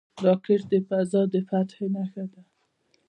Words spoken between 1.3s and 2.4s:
د فتح نښه